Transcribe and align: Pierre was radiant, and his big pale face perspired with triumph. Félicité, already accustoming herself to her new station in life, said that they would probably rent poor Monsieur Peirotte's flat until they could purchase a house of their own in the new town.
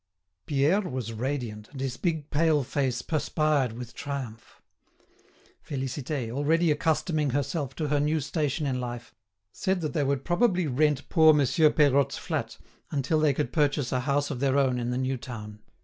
Pierre 0.47 0.81
was 0.81 1.13
radiant, 1.13 1.69
and 1.71 1.79
his 1.79 1.95
big 1.95 2.31
pale 2.31 2.63
face 2.63 3.03
perspired 3.03 3.73
with 3.73 3.93
triumph. 3.93 4.59
Félicité, 5.63 6.31
already 6.31 6.71
accustoming 6.71 7.29
herself 7.29 7.75
to 7.75 7.89
her 7.89 7.99
new 7.99 8.19
station 8.19 8.65
in 8.65 8.79
life, 8.81 9.13
said 9.51 9.79
that 9.81 9.93
they 9.93 10.03
would 10.03 10.25
probably 10.25 10.65
rent 10.65 11.07
poor 11.09 11.33
Monsieur 11.35 11.69
Peirotte's 11.69 12.17
flat 12.17 12.57
until 12.89 13.19
they 13.19 13.31
could 13.31 13.53
purchase 13.53 13.91
a 13.91 13.99
house 13.99 14.31
of 14.31 14.39
their 14.39 14.57
own 14.57 14.79
in 14.79 14.89
the 14.89 14.97
new 14.97 15.17
town. 15.17 15.59